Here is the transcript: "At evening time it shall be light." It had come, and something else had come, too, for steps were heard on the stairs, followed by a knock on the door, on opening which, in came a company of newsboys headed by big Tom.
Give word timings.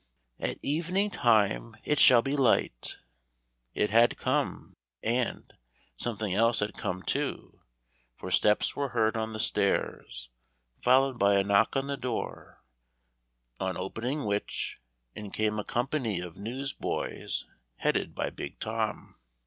"At 0.39 0.57
evening 0.63 1.11
time 1.11 1.77
it 1.83 1.99
shall 1.99 2.23
be 2.23 2.35
light." 2.35 2.97
It 3.75 3.91
had 3.91 4.17
come, 4.17 4.75
and 5.03 5.53
something 5.95 6.33
else 6.33 6.59
had 6.59 6.73
come, 6.73 7.03
too, 7.03 7.61
for 8.17 8.31
steps 8.31 8.75
were 8.75 8.89
heard 8.97 9.15
on 9.15 9.33
the 9.33 9.39
stairs, 9.39 10.31
followed 10.81 11.19
by 11.19 11.35
a 11.35 11.43
knock 11.43 11.75
on 11.75 11.85
the 11.85 11.97
door, 11.97 12.63
on 13.59 13.77
opening 13.77 14.25
which, 14.25 14.79
in 15.13 15.29
came 15.29 15.59
a 15.59 15.63
company 15.63 16.19
of 16.19 16.35
newsboys 16.35 17.45
headed 17.75 18.15
by 18.15 18.31
big 18.31 18.57
Tom. 18.59 19.17